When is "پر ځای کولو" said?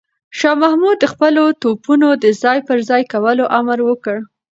2.67-3.45